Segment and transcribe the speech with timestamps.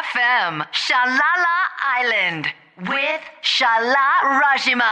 [0.00, 1.56] FM, Shalala
[2.00, 2.46] Island
[2.78, 4.84] with Shala Rajima.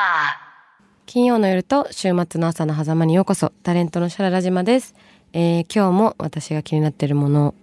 [1.06, 4.94] 金曜の夜と週末の朝の狭間にようこそタレントのシャララ島です、
[5.32, 7.54] えー今日も私が気になっているもの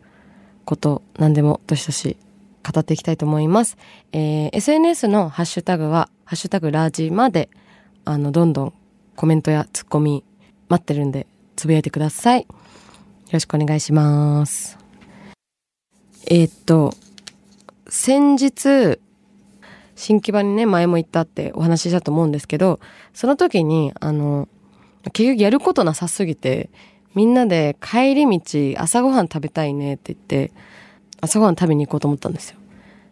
[0.66, 2.18] こと何でもどしどし
[2.64, 3.78] 語っていきたいと思います、
[4.12, 7.50] えー SNS のハッシュタグはハッシュタグラジマで
[8.06, 8.74] あのどんどん
[9.16, 10.24] コメントやツッコミ
[10.68, 12.42] 待ってるんでつぶやいてください。
[12.42, 12.48] よ
[13.32, 14.80] ろしくお願いします。
[16.28, 16.92] えーっと
[17.98, 19.00] 先日
[19.96, 22.82] 新木場にね前も行ったってお話ししたと思うんですけど
[23.14, 24.50] その時にあの
[25.14, 26.70] 結局やることなさすぎて
[27.16, 30.52] みんなで帰り道朝ごはん食べたいねって言って
[31.22, 32.58] 朝ごはん食べに行こうと思ったんですよ。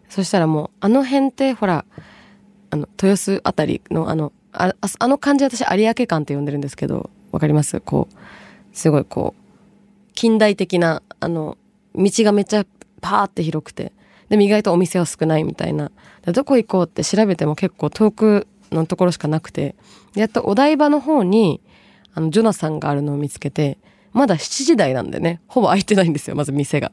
[0.10, 1.86] そしたらもうあの辺ってほら
[2.70, 7.80] あの豊洲あたりのあのああの感じ私有明館って呼んでるんですけどわかります？
[7.80, 8.16] こう
[8.74, 11.58] すごいこう近代的なあの
[11.96, 12.66] 道がめっちゃ
[13.00, 13.94] パーって広くて。
[14.34, 15.92] でも意外とお店は少ないみたいな。
[16.26, 19.76] どこ行こうって調べても結構遠くのところしかなくて。
[20.16, 21.62] やっとお台場の方に
[22.16, 23.78] あのジョナサンがあるのを見つけて
[24.12, 25.40] まだ7時台なんでね。
[25.46, 26.92] ほぼ開いてないんですよまず店が。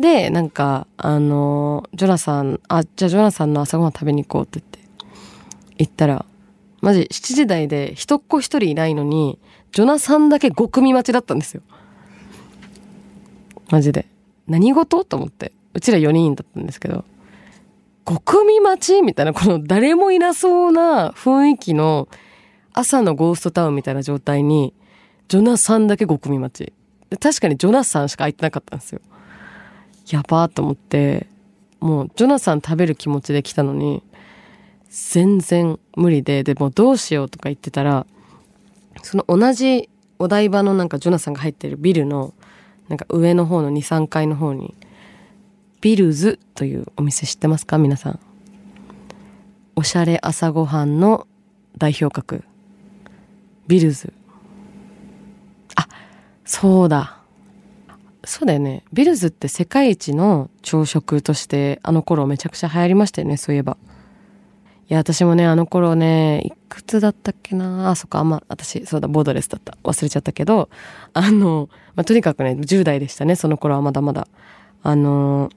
[0.00, 5.06] でなんかあのジョナサンあじゃあジョナサンの朝ごはん食べに行こうって言って
[5.78, 6.26] 行ったら
[6.80, 9.38] マジ7時台で一っ子一人いないのに
[9.70, 11.62] ジョナサンだけ5組待ちだったんですよ。
[13.70, 14.08] マジで。
[14.48, 15.04] 何事？
[15.04, 15.52] と思って。
[15.74, 17.04] うちら4人だったんですけど
[18.04, 22.08] 5組待ちみたいなこの誰もいなそうな雰囲気の
[22.72, 24.74] 朝のゴーストタウンみたいな状態に
[25.28, 26.72] ジョナサンだけ5組待ち。
[27.10, 29.00] で確かにジョナサンしか空いてなかったんですよ。
[30.10, 31.28] やばーと思って
[31.80, 34.02] もうジョナサン食べる気持ちで来たのに
[34.88, 38.06] 全然無理ででもどうしようとか言ってたら
[39.02, 42.34] その同じお台場のなんかジョナサンが入ってるビルの
[42.88, 44.74] なんか上の方の23階の方に
[45.82, 47.76] ビルズというお店知ってますか？
[47.76, 48.20] 皆さん。
[49.74, 51.26] おしゃれ朝ごはんの
[51.76, 52.44] 代表格。
[53.66, 54.12] ビルズ。
[55.74, 55.88] あ
[56.44, 57.18] そうだ。
[58.24, 58.84] そうだよね。
[58.92, 63.76] ビルズって世界一の朝食としてあの頃めちゃくちゃ流行りましたよねそういえば。
[64.88, 67.90] いや私もねあの頃ねいくつだったっけな？
[67.90, 68.20] あそっか。
[68.20, 69.76] あんま私そうだボードレスだった。
[69.82, 70.70] 忘れちゃったけど
[71.12, 74.28] あの、まあ、とにかくね10代でしたねその頃はまだまだ。
[74.84, 75.50] あの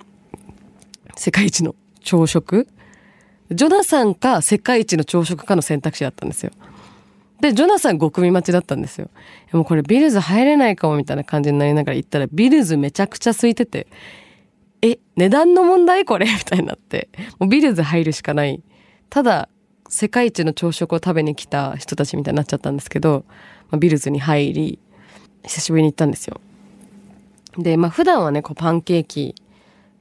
[1.16, 2.68] 世界一の朝食。
[3.52, 6.52] ジョナサンか世界一の朝食かの選択肢だったんですよ。
[7.40, 9.10] でジョナサン5組待ちだったんですよ。
[9.52, 13.88] もうこれビルズ入れないかもみたいな感じになりながら行ったらビルズめちゃくちゃ空いてて
[14.82, 16.26] え値段の問題これ？
[16.26, 18.64] みたいになってもうビルズ入るしかない。
[19.10, 19.50] ただ
[19.88, 23.26] 世界一の朝食を食べに来た人たちみたいになっちゃったんですけど、
[23.70, 24.80] まあ、ビルズに入り
[25.44, 26.42] 久しぶりに行ったんですよ。
[27.60, 29.36] でまあ普段はねこうパンケーキ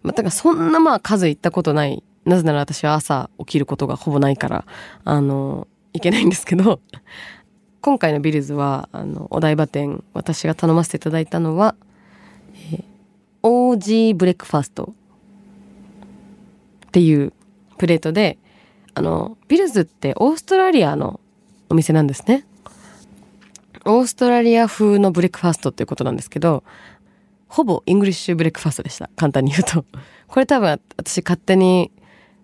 [0.04, 2.04] まあ、だからそんなまあ数行ったことない。
[2.24, 4.64] なぜなら私は朝起きることがほぼないから
[5.04, 6.80] あのいけないんですけど
[7.82, 11.74] 今回のビルズはあのお台場店私が頼ませていただいたのは、
[12.72, 12.84] えー、
[13.42, 14.94] Aussie breakfast
[16.86, 17.34] っていう
[17.76, 18.38] プレートで
[18.94, 21.20] あのビルズってオーストラリアの
[21.68, 22.46] お店なんですね。
[23.84, 26.64] オーストラリア風の breakfast っていうことなんですけど
[27.54, 29.08] ほぼ English breakfast でした。
[29.14, 29.84] 簡単に言うと。
[30.26, 31.92] これ多分私勝手に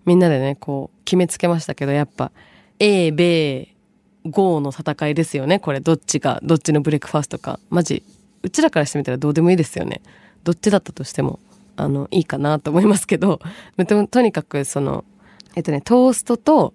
[0.05, 2.31] みんなでねこう決めつけましたけどやっぱ
[2.79, 3.75] A 米
[4.23, 5.59] 豪の戦いですよね。
[5.59, 7.59] これどっちがどっちの breakfast か。
[7.69, 8.03] マジ
[8.41, 10.01] うちらからしてみたらどうでもいいですよね。
[10.45, 11.41] どっちだったとしても
[11.75, 13.41] あのいいかなと思いますけど。
[14.09, 15.03] とにかくその
[15.57, 16.73] えっとねトーストと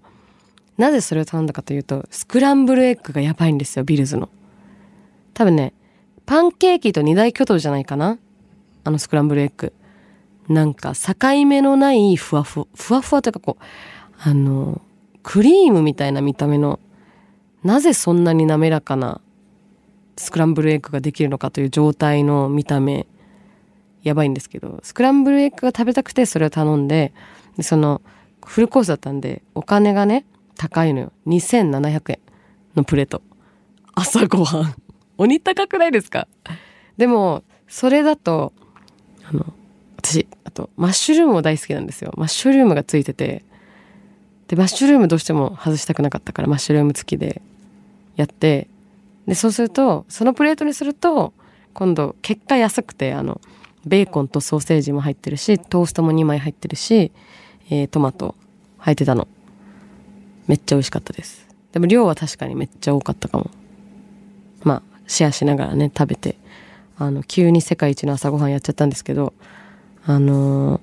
[0.76, 4.28] なぜそれを頼んだかというとスクランブルエッグがやばいんですよビルズの。
[5.32, 5.72] 多分ね
[6.26, 8.18] パンケーキと二大巨頭じゃないかな。
[8.86, 9.72] あのスクランブルエッグ。
[10.48, 13.64] なんか境目のないふわふわ、ふわふわというかこう、
[14.22, 14.80] あの、
[15.24, 16.78] クリームみたいな見た目の、
[17.64, 19.20] なぜそんなに滑らかな
[20.16, 23.08] スクランブルエッグができるのかという状態の見た目、
[24.04, 27.12] やばいんですけど、スクランブルエッグが食べたくてそれを頼んで、
[27.56, 28.02] でその、
[28.44, 30.24] フルコースだったんで、お金がね、
[30.56, 31.12] 高いのよ。
[31.26, 32.20] 2700円
[32.76, 33.20] のプレート。
[33.96, 34.74] 朝ごはん。
[35.18, 36.28] 鬼高くないですか？
[36.96, 38.52] でも、それだと、
[39.28, 39.52] あの、
[39.96, 42.12] 私、あと、マッシュルームも大好きなんですよ。
[42.16, 43.44] マッシュルームがついてて、
[44.48, 47.42] で、マッシュルームどうしても外したくなかったから、マッシュルーム付きで
[48.16, 48.68] やって、
[49.26, 51.32] で、そうすると、そのプレートにすると、
[51.74, 53.40] 今度、結果安くて、あの、
[53.84, 57.12] ベーコンとソーセージも入ってるし、トーストも2枚入ってるし、
[57.70, 58.36] えートマト
[58.78, 59.26] 入ってたの。
[60.46, 61.46] めっちゃ美味しかったです。
[61.72, 63.50] でも量は確かにめっちゃ多かったかも。
[64.62, 66.36] まあ、シェアしながらね、食べて、
[66.98, 69.32] あの、急に世界一の朝ごはんやっちゃったんですけど、
[70.08, 70.80] あの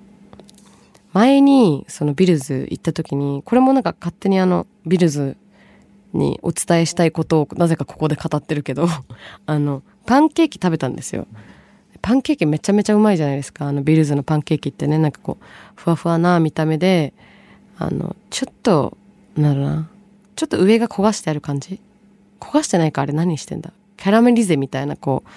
[1.13, 5.38] 前にそのビルズ行った時にこれもなんか勝手にあのビルズ
[6.12, 8.88] にお伝えしたいことをなぜかここで語ってるけど
[9.45, 11.25] あのパンケーキ食べたんですよ。
[12.01, 13.68] パンケーキめちゃめちゃうまいじゃないですか。
[13.68, 15.45] あのビルズのパンケーキってねなんかこう
[15.75, 17.13] ふわふわな見た目で
[17.77, 18.98] あのちょっと
[19.38, 19.89] なんだろうな。
[20.36, 21.80] ちょっと上が焦がしてある感じ。
[22.42, 23.71] 焦がしてないかあれ何してんだ。
[23.95, 25.30] キャラメリゼみたいなこう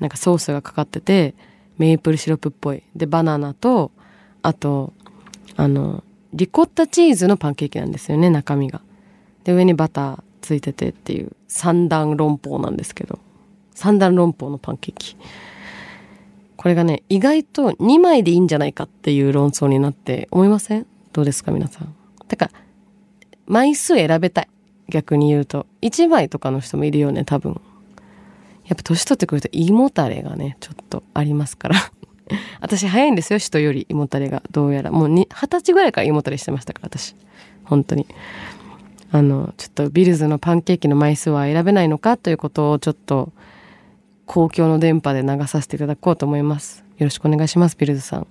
[0.00, 1.34] なんかソースがかかってて
[1.78, 2.82] メープルシロップっぽい。
[2.96, 3.92] でバナナと
[4.42, 4.92] あと
[5.56, 6.02] あの
[6.32, 8.80] リコッタチーズのパンケーキなんですよね中身が。
[9.44, 13.18] で上にバターついててっていう三段論法なんですけど。
[13.72, 15.16] 三段論法のパンケーキ。
[16.58, 20.86] これがね意外と2枚でいいんじゃないかっていう論争になって思いません？
[21.14, 21.94] どうですか皆さん？
[22.28, 22.52] だから
[23.46, 24.48] 枚数選べたい。
[24.90, 27.58] 逆に言うと1枚とかの人もいるよね多分。
[28.70, 31.76] やっぱ年取ってくると胃もたれがねちょっとありますから。
[32.60, 34.44] 私早いんですよ人より胃もたれが。
[34.52, 34.92] どうやら。
[34.92, 37.16] もう二十歳ぐらいから胃もたれしてましたから私。
[37.64, 38.06] 本当に。
[39.10, 43.32] あのちょっとビルズのパンケーキの枚数は選べないのかということをちょっと
[44.26, 46.84] 公共の電波で流させていただこうと思います。
[46.98, 48.26] よろしくお願いしますビルズさん。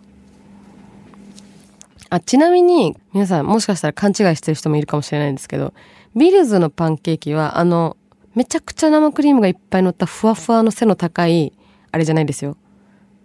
[2.10, 5.74] あちなみに皆さんもしかしたら勘違いしてる人もいるかもしれないんですけど
[6.16, 7.98] ビルズのパンケーキはあの
[8.40, 11.52] めちゃくちゃ生クリームがいっぱい乗ったふわふわの背の高い
[11.92, 12.56] あれじゃないですよ。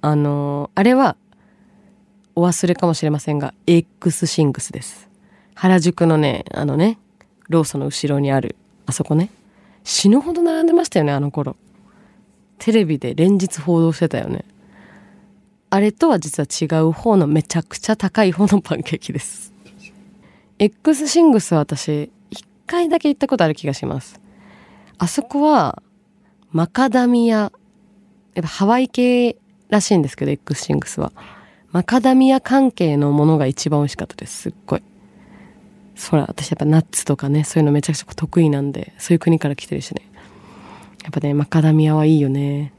[0.01, 1.17] あのあれは
[2.35, 5.09] お忘れかもしれませんが X シングスです。
[5.55, 6.99] 原宿のねあのね
[7.49, 8.57] ローソンの後ろにある
[8.87, 9.31] あそこね。
[9.85, 11.55] 死ぬほど並んでましたよねあの頃。
[12.59, 14.45] テレビで連日報道してたよね。
[15.71, 19.53] あれとは実は違う方のめちゃくちゃ高い方のパンケーキです。
[20.59, 24.24] X シングスは私一回だけ行ったことある気がします。
[24.99, 25.83] あそこは
[26.51, 27.53] マカダミア
[28.35, 29.37] やっぱハワイ系
[29.69, 31.13] らしいんですけど X シングスは。
[31.73, 34.43] マカダミア関係のものが一番美味しかったです。
[34.43, 34.83] すっごい。
[35.97, 40.03] そら私やっぱナッツとかねそういうのめちゃくちゃ得意なんでそういう国から来てるしね。
[41.03, 42.73] やっぱねマカダミアはいいよね。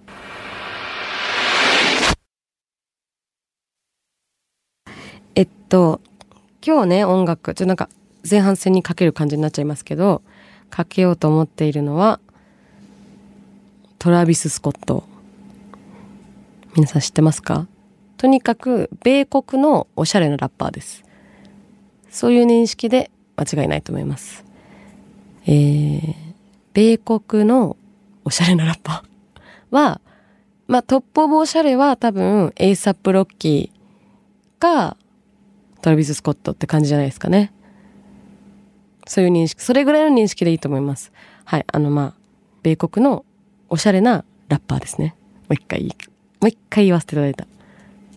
[5.36, 6.00] えっと
[6.66, 7.90] 今日ね音楽ちょっとなんか
[8.30, 10.22] 前半戦にかける感じになっちゃいますけど
[10.76, 12.20] かけようと思っているのは
[13.98, 15.06] トラビス・スコット。
[16.76, 17.66] 皆さん知ってますか？
[18.18, 21.06] とにかく米国のおしゃれなラッパーです。
[22.10, 24.44] そういう認識で間違いないと思います。
[25.46, 26.14] えー、
[26.74, 27.78] 米国の
[28.26, 30.02] おしゃれなラッパーは
[30.68, 34.98] まあ top of おしゃれは多分エイサップロッキーか
[35.82, 37.54] トラビス・スコットって感じじゃないですかね。
[39.06, 41.12] そういう認識、それぐらいの認識でいいと思います。
[41.44, 41.66] はい。
[41.72, 42.14] あの、まあ、
[42.64, 43.26] 米国の
[43.70, 45.16] おしゃれなラッパーですね。
[45.42, 45.90] もう一回、も
[46.44, 47.46] う一回言わせていただいた。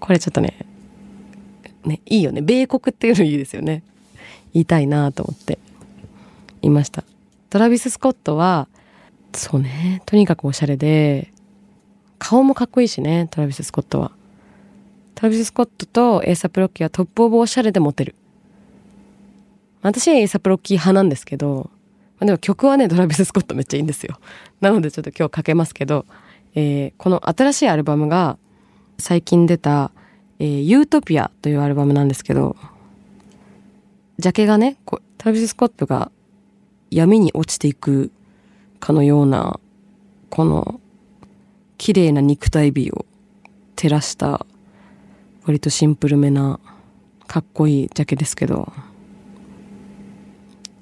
[0.01, 0.67] これちょっとね、
[1.85, 2.41] ね、いいよね。
[2.41, 3.83] 米国っていうのいいですよね。
[4.53, 5.59] 言いたいなと思って
[6.63, 7.05] 言いました。
[7.51, 8.69] トラビス・スコットは、
[9.35, 11.33] そうね、とにかくおしゃれで、
[12.19, 14.13] 顔もかっこいいしね、トラビス・スコットは。
[15.15, 18.15] トラビス・スコットとエイサップロッキーは top of おしゃれでモテる。
[19.83, 21.71] 私エイサップロッキー派なんですけど、
[22.19, 24.19] まあ、でも曲はね、トラビス・スコットめっちゃいいんですよ。
[24.61, 26.05] なのでちょっと今日かけますけど、
[26.55, 28.39] えー、この新しいアルバムが
[28.99, 29.93] 最近出た、
[30.41, 32.57] えー、ユートピアというアルバムなんですけど、
[34.19, 36.11] ジャケがね、こうトラビス・スコットが
[36.91, 38.11] 闇に落ちていく
[38.81, 39.61] かのような、
[40.31, 40.81] この
[41.79, 43.07] 綺麗な肉体美を
[43.77, 44.45] 照らした
[45.47, 46.59] 割とシンプルめな
[47.29, 48.73] かっこいいジャケですけど、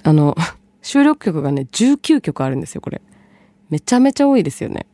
[0.07, 0.37] あの、
[0.83, 3.03] 収録曲がね、19曲あるんですよ、これ。
[3.71, 4.87] めちゃめちゃ多いですよね。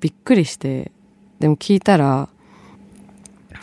[0.00, 0.92] びっくりして。
[1.40, 2.30] でも聞いたら、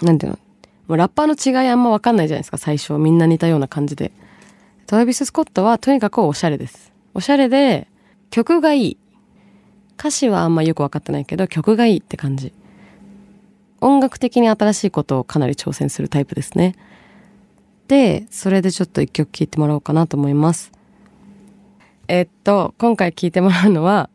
[0.03, 0.39] なんていうの
[0.88, 2.93] もうラッパーの違いあんまわかんないじゃないですか、最初。
[2.93, 4.12] みんな似たような感じで。
[4.86, 6.93] トラビス・スコットはとにかくおしゃれです。
[7.15, 7.88] おしゃれで、
[8.29, 8.98] 曲がいい。
[9.98, 12.53] 歌詞はあんまよくわかってないけど、曲がいいって感じ。
[13.81, 16.75] 音楽的に新しいことをかなり挑戦するタイプですね。
[17.88, 20.72] で、それでちょっと一曲聴いてもらおうかなと思います。
[22.08, 24.10] えっと、今回聴いてもらうのは、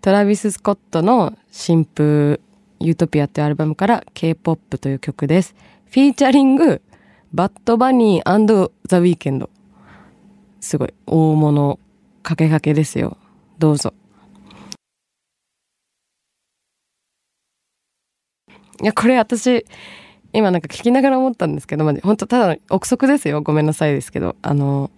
[0.00, 2.40] トラビス・スコットの新風
[2.80, 5.54] ユートピアっていうアルバムから K-POP という曲です。
[5.86, 6.82] フィーチャリング、
[7.32, 9.48] バッドバニー、ザ・ウィークエンド。
[10.60, 11.78] すごい、大物、
[12.22, 13.16] かけかけですよ。
[13.58, 13.94] どうぞ。
[18.82, 19.64] いや、これ私、
[20.34, 23.40] 今なんか聞きながら思ったんですけど、まあ、本当ただの憶測ですよ。
[23.40, 24.34] ごめんなさいですけど。
[24.42, 24.90] あの、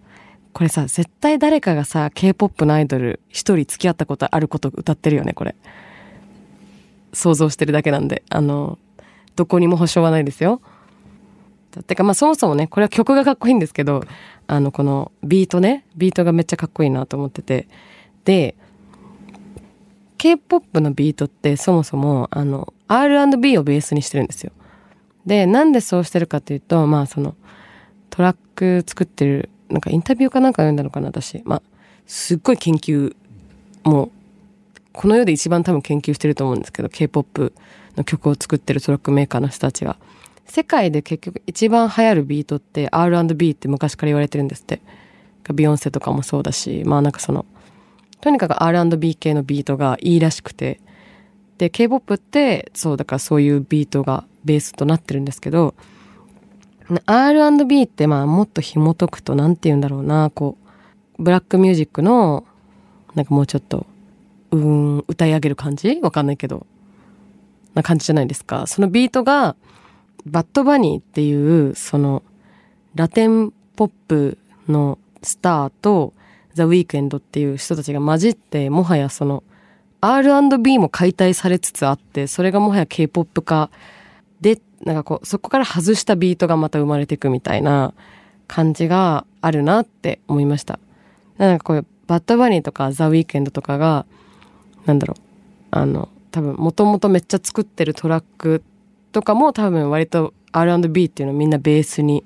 [0.55, 5.55] これさ、絶対誰かがさ、K-POP のアイドル一人付き合ったことあること歌ってるよね、これ。
[7.13, 8.23] 想像してるだけなんで。
[8.31, 8.79] あの、
[9.37, 10.63] どこにも保証はないですよ。
[11.87, 14.03] てかまあそもそもね、これは曲がかっこいいんですけど、
[14.47, 17.69] あのこのビートね、ビートがめっちゃかっこいいなと思ってて。
[18.25, 18.57] で、
[20.17, 24.53] K-POP のビートってそもそもあの R&B をベースにしてるんですよ。
[25.27, 27.35] で、なんでそうしてるかというと、まあその
[28.11, 31.43] トラック作ってる、なんかインタビューかなんか読んだのかな、私。
[31.45, 31.63] まあ、
[32.07, 33.15] すっごい研究、
[33.85, 34.11] もう、
[34.93, 37.53] この世で一番多分研究してると思うんですけど、K-POP
[37.97, 39.97] の曲を作ってるトラックメーカーの人たちが。
[40.47, 44.81] 世界で結局一番流行るビートって R&B って昔から言われてるんですって。
[45.53, 47.45] ビヨンセとかもそうだし、まあなんかその、
[48.21, 50.81] とにかく R&B 系のビートがいいらしくて。
[51.59, 55.75] で、K-POP って、そうだからそういうビートがベースとなってるんですけど、
[57.07, 60.57] R&B ってまあもっと紐解くと何て言うんだろうな、こ
[61.19, 62.45] う、ブラックミュージックの、
[63.15, 63.87] なんかもうちょっと、
[64.51, 64.59] うー
[64.99, 65.99] ん、歌い上げる感じ？
[66.03, 66.67] わかんないけど、
[67.75, 68.67] な感じじゃないですか。
[68.67, 69.57] そのビートが、
[70.27, 72.23] バッドバニーっていう、その、
[72.95, 76.13] ラテンポップのスターと、
[76.55, 79.43] ザ・ウィークエンドっていう人たちが混じって、もはやその、
[80.15, 83.71] R&B も解体されつつあって、それがもはや K-POP 化
[84.41, 87.95] で、なんかこう、そこから外したビートがまた生まれていくみたいな
[88.47, 90.79] 感じがあるなって思いました。
[91.39, 94.07] なんかこう、バッドバニーとかザ・ウィークエンドとかが、
[94.85, 95.23] なんだろう、
[95.71, 98.63] あの、多分もともとめっちゃ作ってるトラック
[99.13, 102.25] とかも多分割と R&B っていうのをみんなベースに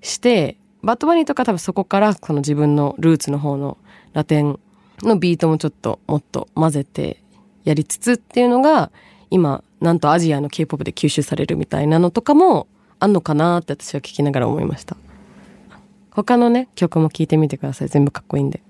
[0.00, 3.78] して、バッドバニーとか多分そこからその自分のルーツの方の
[4.12, 4.58] ラテン
[5.02, 7.21] のビートもちょっともっと混ぜて
[7.64, 8.90] やりつつっていうのが
[9.30, 12.66] 今なんとアジアの K-POP で吸収されるみたいなのとかも
[13.00, 14.96] あんのかなって私は聞きながら思いました。
[16.10, 17.88] 他のね曲も聴いてみてください。
[17.88, 18.62] 全部かっこいいんで。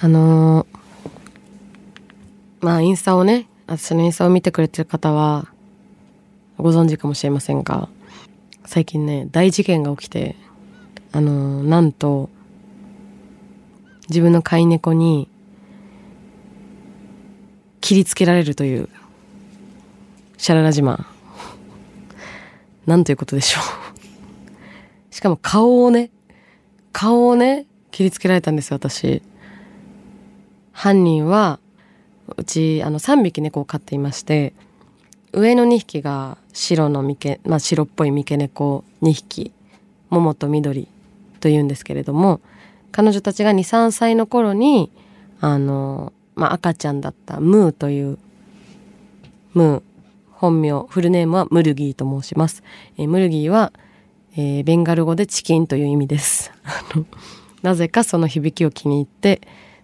[0.00, 0.66] あのー、
[2.60, 5.48] まあインスタをね私のインスタを見てくれてる方は
[6.56, 7.88] ご存知かもしれませんが
[8.64, 10.36] 最近ね大事件が起きて
[11.10, 12.30] あのー、なんと
[14.08, 15.28] 自分の飼い猫に
[17.80, 18.88] 切りつけられるという
[20.36, 21.04] シャララ島。
[22.86, 23.60] なんということでしょ
[25.10, 25.14] う。
[25.14, 26.10] しかも顔をね
[26.92, 29.22] 顔をね切りつけられたんです私。
[30.72, 31.58] 犯人は
[32.36, 34.52] うちあの3匹猫を飼っていまして
[35.32, 39.52] 上の2匹が白の三毛、まあ、白っぽい三毛猫2匹
[40.10, 40.88] 桃と緑
[41.40, 42.40] というんですけれども
[42.92, 44.90] 彼女たちが23歳の頃に
[45.40, 48.18] あの、まあ、赤ちゃんだったムーという
[49.54, 49.82] ムー
[50.30, 52.62] 本名フルネームはムルギーと申します、
[52.96, 53.72] えー、ムルギーは、
[54.36, 56.52] えー、ベンガル語でチキンという意味です。
[57.62, 59.40] なぜかその響きを気に入って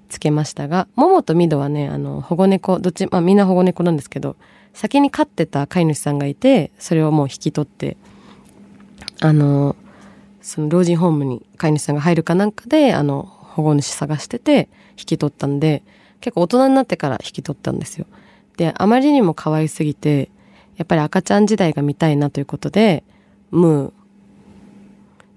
[0.09, 4.37] つけましたが、ももとみどはね、あの、保護猫、どっち、まあみんな保護猫なんですけど、
[4.73, 7.97] 先に飼ってた飼い主さんがいて、それをもう引き取って、
[9.21, 9.75] あの、
[10.45, 15.83] その老人ホームに飼い主さんが入るかなんかで、あの、保護主探してて、引き取ったんで、
[16.21, 18.07] 結構大人になってから引き取ったんですよ。
[18.59, 20.31] で、あまりにも可愛すぎて、
[20.77, 23.05] やっぱり赤ちゃん時代が見たいなということで、
[23.51, 23.93] ムー、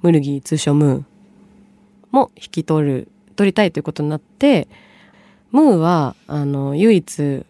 [0.01, 1.03] ムルギー、通称ムー
[2.11, 4.67] も引き取る取りたいということになって、
[5.51, 7.45] ムーは、あの、唯一、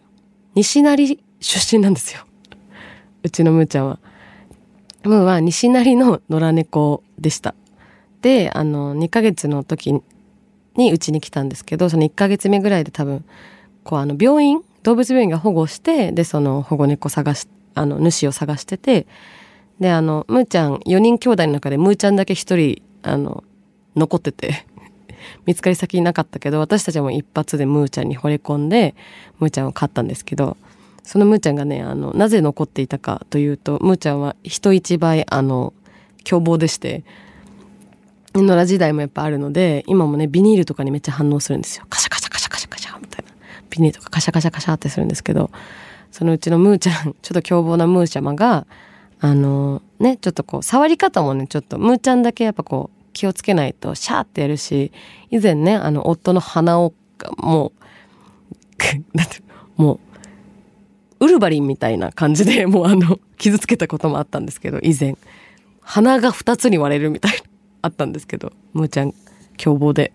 [0.54, 2.20] 西成出身なんですよ。
[3.24, 3.98] うちのムーちゃんは。
[5.04, 7.54] ムーは西成の野良猫でした。
[8.22, 9.94] で、あの、2ヶ月の時
[10.76, 13.24] にうちに来たんですけど、その1ヶ月目ぐらいで多分、
[13.84, 19.06] こう、あの、病院、動物病院が保護して、で、その保護猫探し、あの、主を探してて、
[19.78, 23.44] で、あの、ムーちゃん、4人兄弟の中でムーちゃんだけ1人、あの、
[23.94, 24.66] 残ってて、
[25.46, 28.94] 見つかり先なかったけど、私たちも一発でムーちゃんに惚れ込んで、
[29.38, 30.56] ムーちゃんを飼ったんですけど、
[31.08, 35.72] そのムーちゃんがね、あの、なぜ残っていたかというと、ムーちゃんは人一倍、あの、
[36.22, 37.02] 凶暴でして、
[38.34, 41.86] 野良時代もやっぱあるので、今もね、ビニールとかにめっちゃ反応するんですよ。
[41.88, 43.32] カシャカシャカシャカシャカシャみたいな。
[43.70, 45.50] ビニールとかカシャカシャカシャってするんですけど、
[46.12, 48.66] そのうちのムーちゃん、 ちょっと凶暴なムーちゃまが、
[49.20, 54.92] あの、ね、ちょっとこう、触り方もね、ちょっと、ムーちゃんだけやっぱこう、気をつけないとシャーってやるし、
[55.30, 56.92] 以前ね、あの、夫の鼻を、
[57.38, 57.72] も
[59.14, 59.42] う、 なんて、
[59.78, 60.00] もう、
[61.20, 65.16] ウルヴァリンみたいな感じで、 もうあの、傷つけたこともあったんですけど、以前。
[65.80, 67.38] 鼻が二つに割れるみたいな、
[67.82, 69.14] あったんですけど、むーちゃん、
[69.56, 70.12] 凶暴で。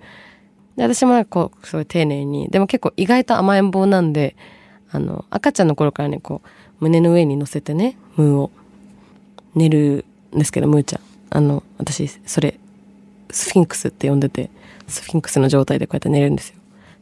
[0.77, 4.35] で、私もこう、すごい丁寧に、でも結構意外と甘えん坊なんで、
[4.91, 6.47] あの、赤ちゃんの頃からね、こう、
[6.79, 8.51] 胸の上に乗せてね、ムーを
[9.55, 10.05] 寝る
[10.35, 11.01] んですけど、ムーちゃん。
[11.31, 12.59] あの、私、それ、
[13.31, 14.51] スフィンクスって呼んでて、
[14.87, 16.55] スフィンクスの状態でこうやって寝るんですよ。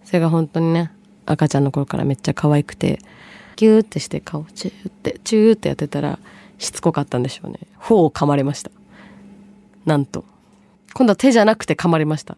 [0.05, 0.91] それが本当にね、
[1.25, 2.99] 赤ちゃんの頃からめっちゃ可愛くて、
[3.55, 6.19] ギューってして顔チューってチューってやってたら
[6.57, 7.59] しつこかったんでしょうね。
[7.77, 8.71] 頬を噛まれました。
[9.85, 10.25] なんと。
[10.93, 12.37] 今度は手じゃなくて噛まれました。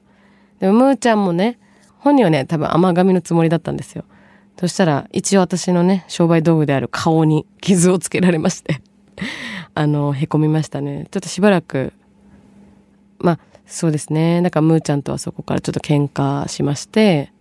[0.59, 1.59] でもむーちゃんもね
[1.97, 4.05] 本人はね多分甘噛みのつもりだったんですよ。
[4.59, 8.81] そしたら一応私のね商売道具である顔に傷をつけられまして。
[9.75, 11.07] あのへこみましたね。
[11.11, 11.93] ちょっとしばらく
[13.19, 14.41] まあそうですね。
[14.41, 17.31] なんかむーちゃんとはそこからちょっと喧嘩しまして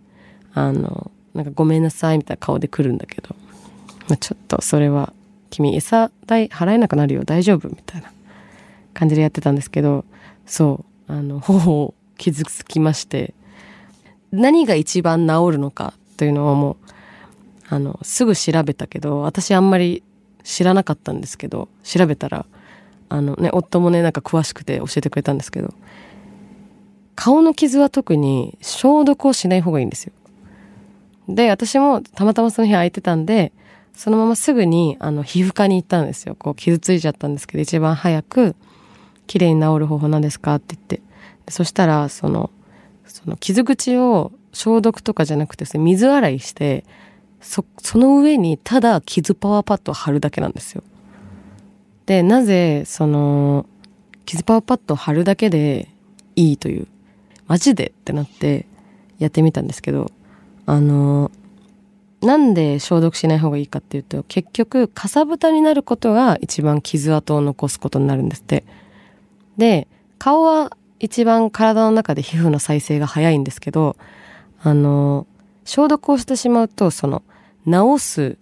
[0.53, 3.35] あのなんかごめんなさいみたいな顔で来るんだけど、
[4.19, 5.13] ちょっとそれは
[5.49, 7.23] 君餌代払えなくなるよ。
[7.23, 8.11] 大丈夫みたいな
[8.93, 10.05] 感じでやってたんですけど
[10.45, 13.33] そうあの頬を傷つきまして
[14.31, 16.75] 何が一番治るのかというのはもう
[17.69, 20.03] あのすぐ調べたけど私あんまり
[20.43, 22.45] 知らなかったんですけど調べたら
[23.09, 25.73] あのね夫もねなんか詳しくて教えてくれたんですけど
[27.15, 30.13] 顔の傷は特に消毒をしない方がいいんですよ。
[31.29, 33.53] で、私もたまたまその日空いてたんで、
[33.95, 36.35] そのまますぐにあの皮膚科に行ったんですよ。
[36.35, 38.55] こう傷ついちゃったんですけど、一番早く
[39.27, 41.01] 綺麗に治る方法なんですかって言って。
[41.49, 42.49] そしたら、その、
[43.05, 46.85] その傷口を消毒とかじゃなくて、水洗いして、
[47.41, 50.83] そ、その上にただ傷パワーパッドを貼るだけなんですよ。
[52.05, 53.65] で、なぜ、その、
[54.25, 55.89] 傷パワーパッドを貼るだけで
[56.35, 56.87] いいという、
[57.47, 58.65] マジでってなって
[59.19, 60.11] やってみたんですけど、
[60.65, 61.29] あの
[62.23, 68.63] なんで消毒しない方がいいかっていうと結局かさぶたになることが一番傷跡を残すことになるんですって。
[69.57, 69.87] で
[70.19, 73.97] 顔は一番体の中で皮膚の再生が早いんですけど
[74.61, 75.27] あの
[75.65, 77.23] 消毒をしてしまうとその
[77.65, 78.37] 治す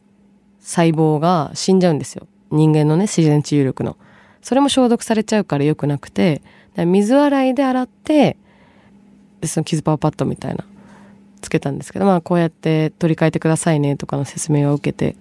[0.59, 2.27] 細胞が死んじゃうんですよ。
[2.51, 3.97] 人間のね自然治癒力の。
[4.43, 6.41] それも消毒されちゃうから良くなくて
[6.75, 8.37] 水洗いで洗って
[9.43, 10.65] その傷パワーパッドみたいな。
[11.41, 15.15] つけたんですけど、まあこうやって取り替えてくださいねとかの説明を受けて、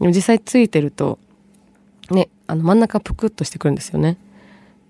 [0.00, 1.18] でも実際ついてると、
[2.10, 4.16] ね、あの真ん中ぷくっとしてくるんですよね。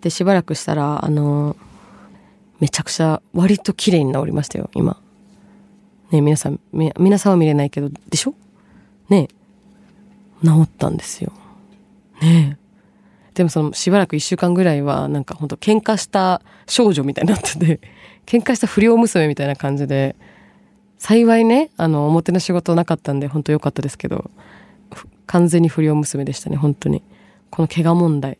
[0.00, 1.56] で、しばらくしたら、あの、
[2.60, 5.00] めちゃくちゃ割と綺麗に治りましたよ、今。
[6.10, 8.34] ね、皆さん、皆さんは見れないけど、でしょ？
[9.08, 9.28] ね
[10.42, 11.32] 治ったんですよ。
[12.20, 12.56] ね
[13.34, 17.80] でもそのしばらく一週間ぐらいはなんかほんと喧嘩した少女みたいになってて、
[18.26, 20.16] 喧嘩した不良娘みたいな感じで、
[21.00, 24.30] 幸いね、あの、表の仕事なかったんで、本当良かったですけど、
[25.24, 27.02] 完全に不良娘でしたね、本当に。
[27.48, 28.36] この怪我問題。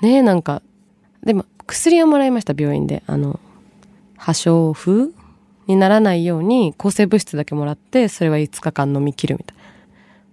[0.00, 0.62] ねえ、なんか、
[1.24, 3.02] でも、薬はもらいました、病院で。
[3.08, 3.40] あの、
[4.16, 5.10] 破傷風
[5.66, 9.56] にならないように、抗生物質だけもらって、それは5日間飲み切るみたい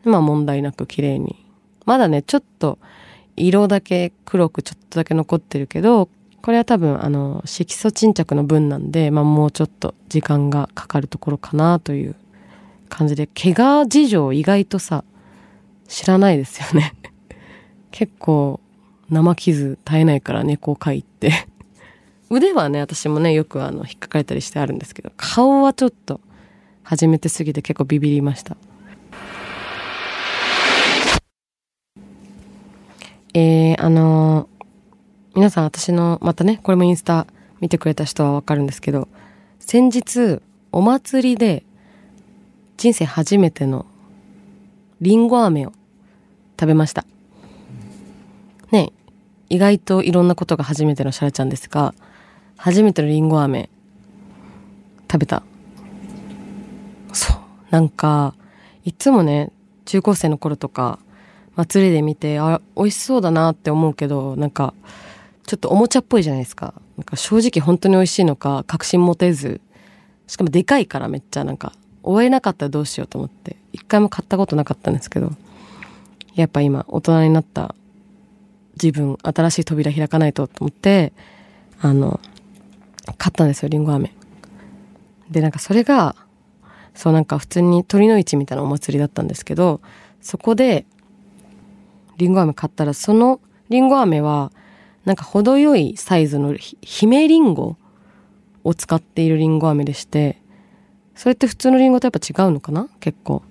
[0.05, 0.11] な。
[0.11, 1.43] まあ、問題なく綺麗に。
[1.85, 2.77] まだね、ちょっと、
[3.35, 6.09] 色だけ黒くちょっとだけ残ってるけど、
[6.41, 12.15] これは多分あの色素沈着の分なんで、まあ、もうちょっと時間がかかるところかなという
[12.87, 15.03] 感じで怪我事情意外とさ
[15.87, 16.93] 知らないですよね。
[17.91, 18.59] 結構
[19.09, 21.47] 生傷絶えないから猫を飼いって。
[22.29, 26.21] 腕はね私もねよくあの引っかかれたりしてあるんですけど顔はちょっと
[26.83, 28.55] 初めてすぎて結構ビビりました。
[33.33, 34.48] えー、あの
[35.39, 37.25] 皆さん私の、またね、これもインスタ
[37.61, 39.07] 見てくれた人はわかるんですけど、
[39.61, 40.41] 先日、
[40.73, 41.63] お祭りで、
[42.75, 43.85] 人生初めての、
[44.99, 45.71] りんご飴を
[46.59, 47.05] 食べました。
[48.69, 48.91] ね、
[49.47, 51.93] 意外といろんなことが初めてのシャラちゃんですが、
[52.57, 53.69] 初めてのりんご飴、
[55.09, 55.43] 食べた。
[57.13, 57.37] そう。
[57.69, 58.35] なんか、
[58.83, 59.53] いつもね、
[59.85, 60.99] 中高生の頃とか、
[61.55, 64.73] 祭りで見て、あ、美味しそうだなって思うけど、なんか、
[65.49, 66.75] ちょっとおもちゃっぽいじゃないですか。
[66.95, 69.61] なんか正直本当に美味しいのか確信持てず、
[70.27, 71.43] しかもでかいからめっちゃ。
[71.43, 75.31] なんか、終えなかったらどうしようと思って、一回も買ったことなかったんですけど、
[76.35, 77.73] やっぱ今大人になった。
[78.81, 81.13] 自分、新しい扉開かないとと思って、
[81.81, 82.19] あの、
[83.17, 84.13] 買ったんですよ、りんご飴。
[85.31, 86.15] で、なんかそれが、
[86.93, 89.81] そうなんか普通に鳥の市みたいなお祭りだったんですけど、
[90.21, 90.85] そこで、
[92.17, 94.51] りんご飴買ったら、そのりんご飴は、
[95.05, 97.77] なんか程よいサイズのひ姫リンゴ
[98.63, 100.41] を使っているリンゴ飴でして、
[101.15, 102.87] それって普通のリンゴとやっぱ違うのかな？
[102.99, 103.41] 結構。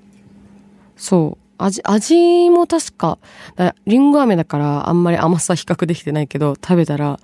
[0.96, 1.44] そう。
[1.60, 3.18] 味、味も確か、
[3.56, 7.18] かリンゴ飴だからあんまり甘さ比較できてないけど、食べたら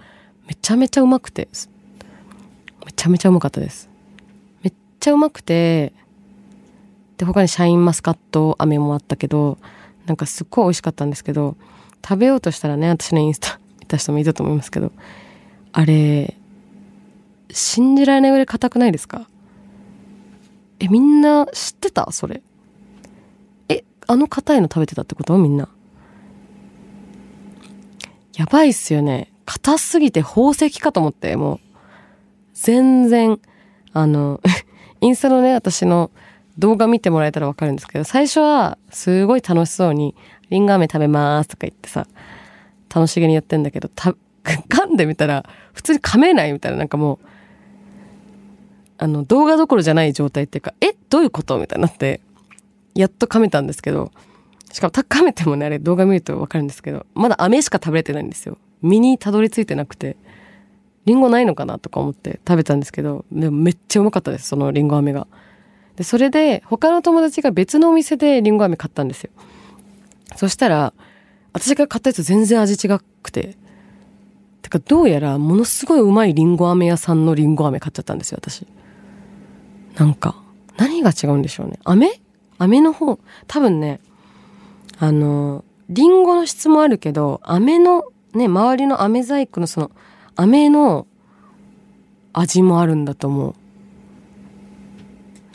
[0.49, 1.49] めちゃめちゃうまくて、
[2.85, 3.89] めちゃめちゃうまかったです。
[4.63, 5.93] めっちゃうまくて、
[7.17, 9.59] で、他にシャインマスカット飴もあったけど、
[10.07, 11.57] なんかすっごい美味しかったんですけど、
[12.03, 14.93] 食べようとしたらね、私のインスタた人もいたと思いますけど、
[15.73, 16.37] あれ、
[17.51, 19.29] 信じられないぐらい硬くないですか？
[20.81, 22.11] え、みんな知ってた？
[22.11, 22.43] それ。
[23.69, 25.37] え、あの硬いの食べてたってこと？
[25.39, 25.69] みんな。
[28.37, 29.31] やばいっすよね。
[29.47, 31.61] 硬すぎて宝石かと思って、もう。
[32.55, 33.41] 全然、
[33.93, 34.41] あの、
[35.01, 36.11] インスタのね、私の
[36.59, 40.15] 動画見てもらえたらわかるんですけど、最初はすごい楽しそうに、
[40.51, 42.07] リンゴ飴食べますとか言ってさ、
[42.95, 47.19] 楽しげにやってんだけど、た、 噛んでみたら、普通に噛めないみたいな、なんかもう、
[48.99, 52.21] あの、動画どころじゃない状態っていうか、えどういうことみたいになって、
[52.95, 54.13] やっと噛めたんですけど、
[54.73, 58.59] しかも噛めてもね、あれ動画見るとわかるんですけど、まだ飴しか食べれてないんですよ。
[58.83, 60.17] 身にたどり着いてなくて、
[61.05, 65.27] リンゴないのかなとか思って食べたんですけど、でもめっちゃうまかったです、そのリンゴ飴が。
[65.97, 69.31] で、それで、他の友達が別のお店でリンゴ飴買ったんですよ。
[70.37, 70.93] そしたら、
[71.55, 72.91] 私が買ったやつ全然味違
[73.23, 73.57] くて。
[74.61, 78.67] てか、どうやらものすごいうまいリンゴ飴屋さんのリンゴ飴買っちゃったんですよ、私。
[79.95, 80.43] なんか、
[80.77, 81.79] 何が違うんでしょうね。
[81.85, 82.21] 飴？
[82.59, 84.01] 飴の方、多分ね、
[84.99, 89.91] あの、リンゴの質もあるけど、飴の、ね、周りの飴細工のその、
[90.35, 91.07] 飴の
[92.33, 93.55] 味もあるんだと思う。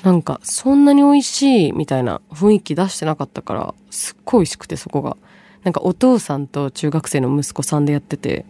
[0.04, 5.18] なんか、そんなに美味しいみたいな雰囲気出してなかったから、すっごい美味しくてそこが。
[5.64, 8.46] なんかお父さんと中学生の息子さんでやってて、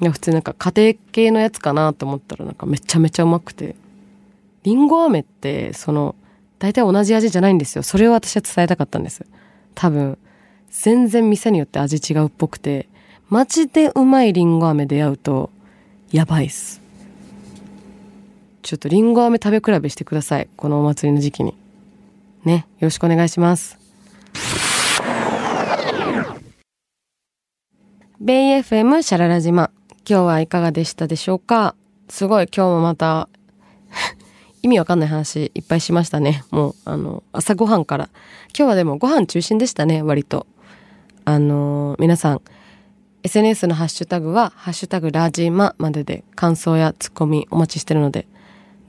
[0.00, 3.76] いや普通なんか家庭系のやつかなと思ったらなんかめちゃめちゃうまくて。
[4.64, 6.16] りんご飴って、その、
[6.58, 7.82] 大体同じ味じゃないんですよ。
[7.82, 9.26] それを私は伝えたかったんです。
[9.74, 10.18] 多分、
[10.70, 12.88] 全然店によって味違うっぽくて、
[13.28, 15.50] マジでうまいりんご飴出会うと、
[16.10, 16.80] やばいっす。
[18.62, 20.48] ちょっとりんご飴食べ比べしてください。
[20.56, 21.54] このお祭りの時期に。
[22.44, 23.83] ね、よろしくお願いします。
[28.20, 29.72] ベイ FM シャララ島。
[30.08, 31.74] 今日はいかがでしたでしょうか？
[32.08, 33.28] すごい今日もまた
[34.62, 36.44] 意味わかんない話いっぱいしましたね。
[36.52, 38.10] もう、あの、朝ごはんから。
[38.56, 40.46] 今日はでもご飯中心でしたね、割と。
[41.24, 42.40] あのー、皆さん、
[43.24, 48.28] SNS のハッシュタグは、ハッシュタグラジマまでで感想やツッコミお待ちしてるので、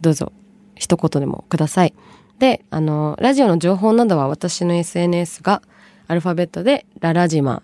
[0.01, 0.33] どうぞ、
[0.75, 1.95] 一言でもください。
[2.37, 5.63] で、あのー、ラジオの情報などは私の SNS が
[6.07, 7.63] アルファベットでララジマ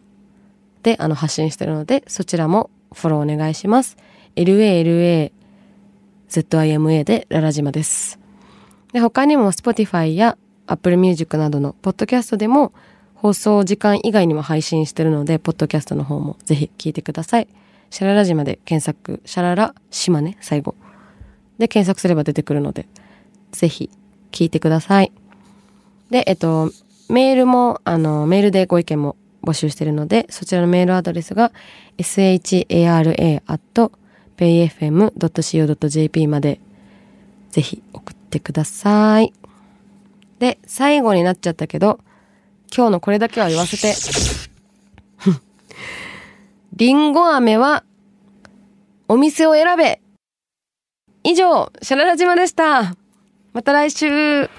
[0.84, 3.98] であの発信してるので、そちらもフォローお願いします。
[4.36, 5.32] LALA
[6.30, 8.20] ZIMA でララ島です。
[8.94, 12.74] で、他にも Spotify や Apple Music などのポッドキャストでも
[13.16, 17.48] 放送時間以外にも配信してるので、ポッドキャストの方もぜひ聞いてください。
[17.90, 20.76] シャララ島で検索、シャララ島ね、最後。
[21.58, 22.88] で、検索すれば出てくるので、
[23.52, 23.90] ぜひ
[24.32, 25.12] 聞いてください。
[26.10, 26.72] で、えっと、
[27.10, 31.52] メールも、あの、メールでご意見も募集しているので、そちらのメールアドレスが
[31.98, 33.92] shara@
[34.42, 36.60] bayfm.co.jp まで
[37.52, 39.34] ぜひ送ってください。
[40.40, 42.00] で、最後になっちゃったけど、
[42.76, 43.94] 今日のこれだけは言わせて。
[46.74, 47.84] りんご飴は
[49.08, 50.02] お店を選べ
[51.24, 52.96] 以上、シャララ島でした。
[53.54, 54.50] また来週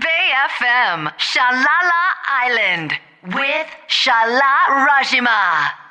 [0.00, 2.92] !Bay FM, Shalala Island
[3.34, 5.85] with Shala Rajima.